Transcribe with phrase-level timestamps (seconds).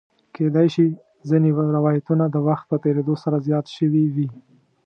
[0.35, 0.85] کېدای شي
[1.29, 4.27] ځینې روایتونه د وخت په تېرېدو سره زیات شوي وي.